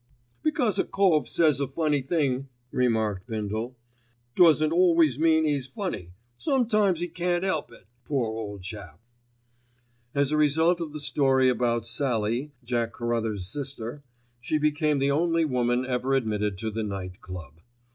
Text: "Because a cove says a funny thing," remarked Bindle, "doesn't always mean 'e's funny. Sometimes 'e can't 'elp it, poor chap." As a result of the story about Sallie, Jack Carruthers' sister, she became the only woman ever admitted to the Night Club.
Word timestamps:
"Because 0.41 0.79
a 0.79 0.83
cove 0.83 1.27
says 1.27 1.59
a 1.59 1.67
funny 1.67 2.01
thing," 2.01 2.49
remarked 2.71 3.27
Bindle, 3.27 3.75
"doesn't 4.35 4.71
always 4.71 5.19
mean 5.19 5.45
'e's 5.45 5.67
funny. 5.67 6.11
Sometimes 6.39 7.03
'e 7.03 7.07
can't 7.07 7.45
'elp 7.45 7.71
it, 7.71 7.85
poor 8.03 8.57
chap." 8.57 8.99
As 10.15 10.31
a 10.31 10.37
result 10.37 10.81
of 10.81 10.91
the 10.91 10.99
story 10.99 11.49
about 11.49 11.85
Sallie, 11.85 12.51
Jack 12.63 12.93
Carruthers' 12.93 13.45
sister, 13.45 14.01
she 14.39 14.57
became 14.57 14.97
the 14.97 15.11
only 15.11 15.45
woman 15.45 15.85
ever 15.85 16.15
admitted 16.15 16.57
to 16.57 16.71
the 16.71 16.81
Night 16.81 17.21
Club. 17.21 17.59